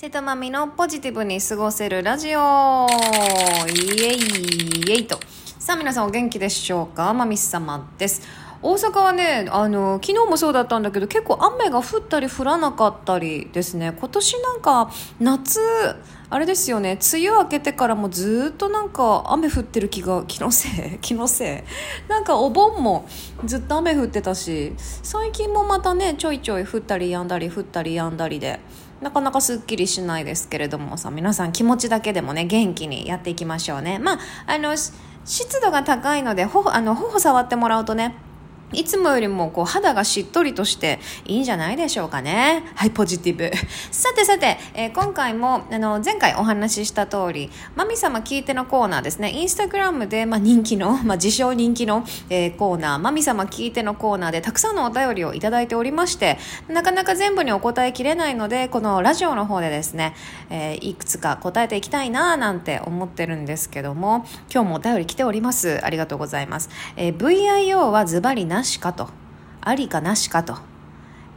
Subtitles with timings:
[0.00, 2.86] 瀬戸まみのポジティブに過ごせるラジオ
[3.68, 4.18] イエイ
[4.86, 5.18] イエイと。
[5.58, 7.12] さあ皆さんお元気でしょうか？
[7.12, 8.22] まみ様です。
[8.60, 13.94] 大阪はね、あの、昨日もそうだったんだけど、結構雨が降ったり降らなかったりですね。
[13.96, 14.90] 今年なんか、
[15.20, 15.60] 夏、
[16.28, 21.64] あれですよね、梅雨明けてからもずっとなんか雨降ってる気が、 気のせい気のせ
[22.08, 23.06] いなんかお盆も
[23.44, 28.58] ずっと雨降ってたし、最近もまたね、ちょいちょい降ったりやんだり降ったりやんだりで、
[29.00, 34.00] なかなかすっきりしないですけれどもさ、皆さん気持ちだけでもね、元気にやっていきましょうね。
[34.00, 34.18] まあ、
[34.48, 38.16] あの、湿度が高いので、ほあの、頬触ってもらうとね、
[38.72, 42.64] いつもよりもこう肌がしっとりとしていいんじゃないでしょうかね。
[42.74, 43.50] はい、ポジティブ。
[43.90, 49.30] さてさて、えー、今回もあの前回お話しした通り、マミ様聞いてのコーナーですね。
[49.30, 56.38] インスタグラムで、まあ、人気の、まあ、自称人気の、えー、コーナー、マミ様聞いてのコーナーでたくさんのお便りをいただいておりまして、
[56.68, 60.14] なかなか全部にお答えきれないので、このラジオの方でですね、
[60.50, 65.80] えー、いくつか答えていきたいななんて思ってるんですけども、今日もお便り来ております。
[65.82, 66.68] ありがとうございます。
[66.96, 69.08] えー、VIO はズバリなしかと。
[69.60, 70.56] ありかなしかと。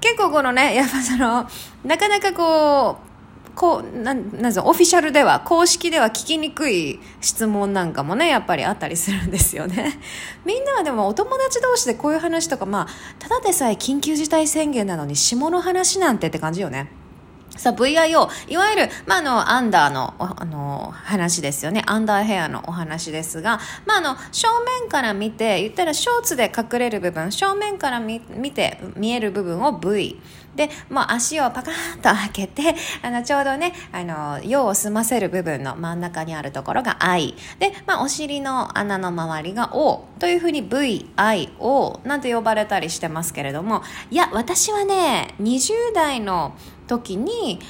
[0.00, 1.48] 結構このね、やっぱその、
[1.84, 9.98] なかなかこう、こう、なん、なんぞオフィシャルでは、公式では聞きにくい質問なんかもね、やっぱりあったりするんですよね。
[10.44, 12.86] みんなはでもお友達同士でこういう話とか、まあ、
[13.18, 16.92] ただでさえ緊急事態宣言なのに下の話なんてって感じよね。
[17.56, 21.82] さあ、VIO、いわゆる、まあ、あの、アンダーの、あの、話ですよね。
[21.86, 24.48] アンダーヘアのお話ですが、まあ、あの、正
[24.80, 30.20] 面から見て、言ったらショーツで隠れる部分、正面から見見て見える部分を V。
[30.56, 37.34] で、もう足をパカーンと開けて、あの、ちょうどね、あの、用を済ませる部分の真ん中にあるところが I。
[37.58, 47.60] で、まあ、お尻の穴の周りが O というふうに V、I、O なんて呼ばれたりしてますけれども、いや、私はね、20代の時に、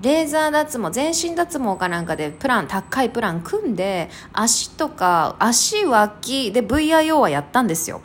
[0.00, 8.00] レーザー脱毛、全身脱毛かなんかでプラン、高いプラン組んで、足とか、足脇で VIO はやったんですよ。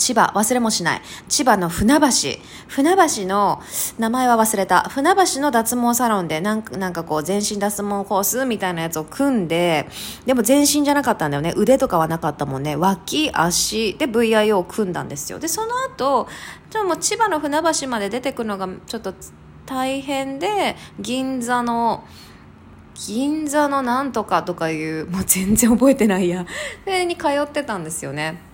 [0.00, 1.02] 千葉、忘れもしない。
[1.28, 2.40] 千葉の船橋。
[2.68, 3.60] 船橋の、
[3.98, 4.88] 名前は忘れた。
[4.88, 9.90] 船橋の脱毛サロンで、なんか、なんかこう、全身脱毛コースみたいなやつを組んで、
[10.24, 11.52] でも全身じゃなかったんだよね。
[11.54, 12.76] 腕とかはなかったもんね。
[12.76, 15.38] 脇、足で VIO を組んだんですよ。
[15.38, 16.28] で、その後、
[16.70, 19.12] ちょっともう千葉の船橋まで出てくるのが、ちょっと
[19.70, 22.02] 大変で、銀座の、
[23.06, 26.44] 銀座のなんとかとかいう、もう全然覚えてないや。
[26.82, 28.49] それに通ってたんですよね。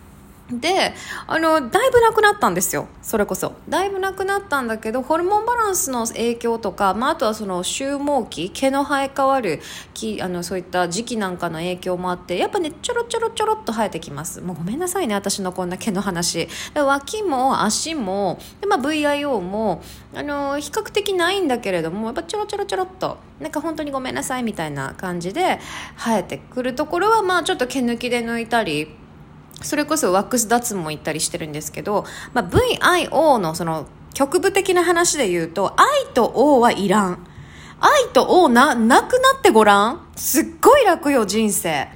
[0.51, 0.95] で、
[1.27, 2.87] あの、だいぶなくなったんですよ。
[3.03, 3.55] それこそ。
[3.69, 9.61] だいぶなくなったんだけど、ホルモンバランスの影響とか、まあ、あとはその、収毛期、毛の生え変わる、
[9.93, 14.41] きあの、そういった時期なんかの影響もあって、やっぱね、ちょろちょろちょろっと生えてきます。
[14.41, 16.49] もうごめんなさいね、私のこんな毛の話。
[16.77, 19.83] 脇も足も、で、まあ、VIO も、
[20.15, 25.59] あの、比較的ないんだけれども、やっぱちょろちょろちょろっと、なんか本当にごめんなさいみたいな感じで
[25.97, 29.06] 生えてくるところは、まあ、ちょっと毛抜きで抜いたり、
[29.63, 37.27] それこそワックス脱毛行ったりしてるんですけど、まあ、VIO のその局部的な話で言うと、愛と O はいらん。
[37.81, 41.89] 愛と O な、なくなってごらんすっごい楽よ、人生。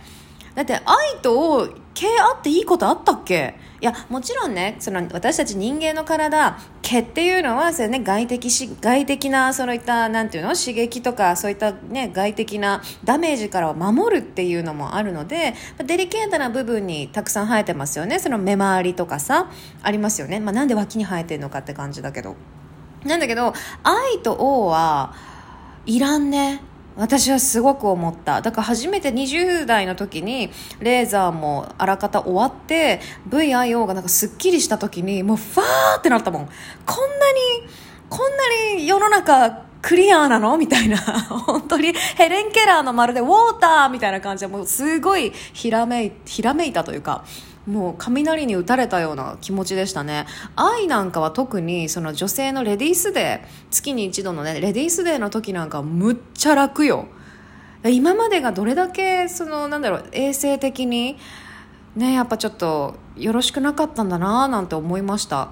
[0.55, 3.55] だって愛と O、毛あっていいことあったっけ？
[3.81, 18.19] いや、もちろんね、その私たち人間の体、毛っていうのは、それね、外的し、外的な、そういった、なんていうの、刺激とか、そういったね、外的なダメージから守るっていうのもあるので、デリケートな部分にたくさん生えてますよね。
[18.19, 19.51] その目周りとかさ、
[19.83, 20.41] ありますよね。
[20.41, 22.37] まあ、なんで脇に生えてるのかって感じだけど。
[23.05, 25.15] なんだけど、愛と O は、
[25.87, 26.61] いらんね。
[26.97, 28.43] 私はすごく思った。
[28.43, 36.47] だから初めて20代の時にレーザーもあらかた終わって VIO がなんかすっきりした時にもうファーってなったもん。
[36.87, 37.39] こんなに
[38.09, 40.59] こんなに世の中クリアなの？
[40.59, 40.99] みたいな。
[41.47, 41.93] 本当に。
[42.17, 47.25] ヘレン・ケラーのまるでウォーターみたいな感じでもうすごいひらめいひらめいたというか。
[47.67, 50.27] もう雷に打たれたような気持ちでしたね
[50.57, 57.07] 愛なんかは特にその女性のレディースデー月に一度のねレディースデーの時なんかむっちゃ楽よ
[57.85, 61.17] 今までがどれだけそのなんだろう衛生的に
[61.97, 65.51] ねやっぱちょっとよろしくなかったんだななんて思いました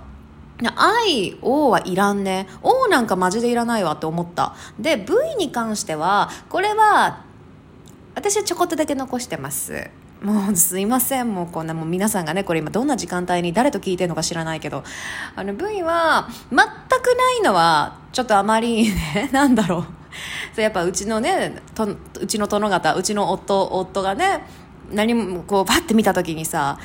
[0.75, 2.49] 愛、O はいらんね。
[2.63, 4.57] O なんかマジでいらないわって思った。
[4.79, 7.25] で、V に関しては、これは、
[8.17, 9.89] 私はちょこっとだけ残してます。
[10.23, 11.33] もうすいません。
[11.33, 14.83] もうこんなもう皆さんがね、これ今どんな時間帯に誰と聞いてるのか知らないけど、
[15.37, 19.85] あの V は全くないのはちょっとあまりね、なんだろう。
[20.55, 21.87] そうやっぱうちのね、と
[22.21, 24.43] うちの殿方、うちの夫、夫がね、
[24.91, 26.79] 何もこうパッて見た時にさ、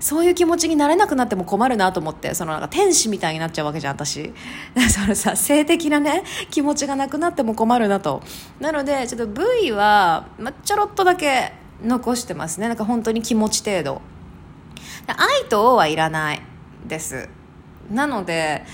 [0.00, 4.32] そういう気持ちになれなくなっても困るなと思ってそのなんか天使みたいになっちゃうわけじゃん私
[4.90, 8.20] そのさ性的なね気持ちがなくなっても困るなと
[8.58, 11.52] なのでちょっと V は、まちょろっとだけ
[11.84, 12.68] 残してますね。
[12.68, 14.02] なんか本当に気持ち程度。
[15.06, 16.42] 愛と王はいらない
[16.86, 17.28] です。
[17.90, 18.64] なので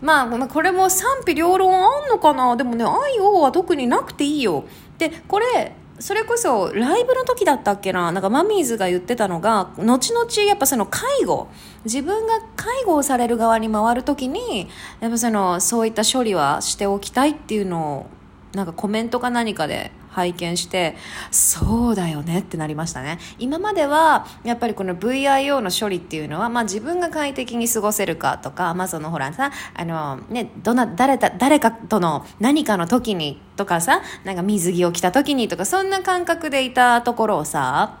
[0.00, 2.56] まあ、これも賛否両論あんのかな？
[2.56, 4.64] でもね愛をは特になくていいよ。
[4.98, 8.10] でこれそれこそライブの時だったっけな？
[8.10, 11.46] なんかマミーズが言ってたのが後々やっぱその介護。
[11.84, 14.68] 自分が介護をされる側に回る時に
[15.00, 18.06] やっぱそのそういった処理はしておきたいっていうのを
[18.54, 20.96] なんかコメントか何かで拝見して
[21.30, 37.98] そうだよねってなりましたね今まではやっぱりこの VIO の処理っていうのは、まあ、自分が快適に過ごせるかとか、まあ、そのほらさあの、ね、どな誰だ誰かとの何かの時にとかさなんか水着を着た時にとかそんな感覚でいたところをさ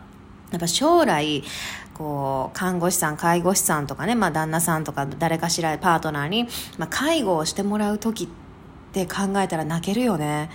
[0.50, 1.42] やっぱ将来
[1.94, 6.44] こう看護師さん介護士さんとかね、まあ、旦那さんとか誰かしらパートナーに、
[6.78, 8.28] まあ、介護をしてもらう時っ
[8.92, 10.50] て考えたら泣けるよね。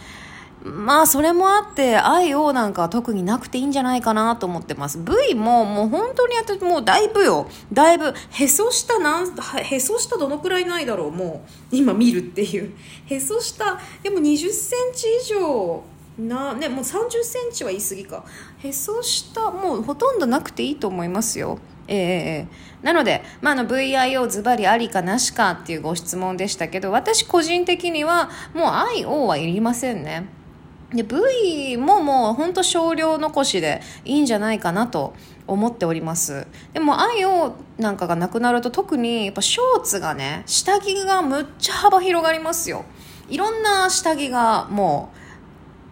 [0.63, 4.99] まあそれもあって愛をなんか特になくていいんじゃないかなと思ってます。
[4.99, 7.47] V ももう本当に私もうだいぶよ。
[7.71, 12.73] だいぶへそ下なんへそ下どのくらいないだろうもう今見るっていう。
[13.05, 15.83] へそ下でも2 0センチ以上
[16.17, 18.25] なねもう3 0センチは言い過ぎか。
[18.59, 21.59] へそ下もうほとんどなくていいと思いますよ。
[21.89, 22.47] ええ、
[22.81, 28.67] なので、まあ、の VIO ズバリありかなしかっていうご質問でしたけど私個人的にはもう
[29.03, 30.27] IO はいりませんね。
[30.93, 35.13] で V ももう本当少量残しでいいんじゃないかなと
[35.45, 36.47] 思っております。
[36.73, 42.85] でも愛をなんかがなくなると特にやっぱショーツがね下着がむっちゃ幅広がりますよ。
[43.29, 45.17] いろんな下着がもう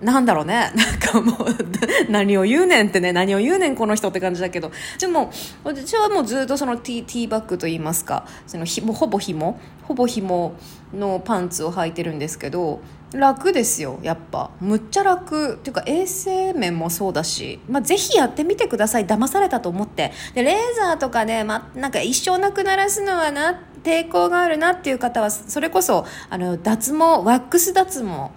[0.06, 0.72] なんだろうね。
[0.76, 5.32] なんかもう、何を言うねんってね、何を言うねんこの人って感じだけど、でも、
[5.64, 10.54] 私はもうずっとそのティーティーバッグと言いますか、そのひもほぼ紐、ほぼ紐
[10.94, 12.82] のパンツを履いてるんですけど、
[13.14, 14.52] 楽ですよ、やっぱ。
[14.60, 15.54] むっちゃ楽。
[15.54, 19.06] っていうか、衛生面もそうだし、まあ、ぜひやってみてください。
[19.06, 20.12] 騙されたと思って。
[20.34, 28.32] で、レーザーとかで、ま、なんか一生なくならすのはな、抵抗があるなっていう方は、それこそ、あの、脱毛、ワックス脱毛、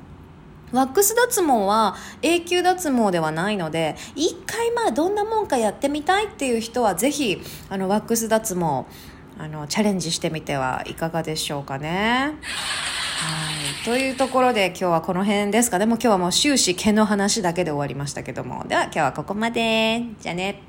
[0.72, 8.84] ワックス脱毛は永久脱毛ではないので一回まあどんなもんかやってみたいっていう人はぜひあのワックス脱毛
[9.40, 12.34] あのチャレンジしてみてはいかがでしょうかね。
[13.18, 13.84] はい。
[13.84, 15.78] というところで今日はこの辺ですか。
[15.78, 18.64] でも今日はもう終始毛の話だけで終わりましたけども。
[18.66, 20.02] では今日はここまで。
[20.20, 20.67] じゃあね。